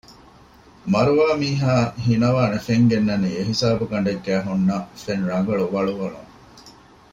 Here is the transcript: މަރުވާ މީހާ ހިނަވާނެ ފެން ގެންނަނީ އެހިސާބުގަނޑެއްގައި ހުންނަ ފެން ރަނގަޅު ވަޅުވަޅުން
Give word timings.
މަރުވާ 0.91 1.27
މީހާ 1.41 1.73
ހިނަވާނެ 2.05 2.57
ފެން 2.67 2.87
ގެންނަނީ 2.91 3.29
އެހިސާބުގަނޑެއްގައި 3.37 4.45
ހުންނަ 4.47 4.77
ފެން 5.03 5.23
ރަނގަޅު 5.29 5.65
ވަޅުވަޅުން 5.73 6.31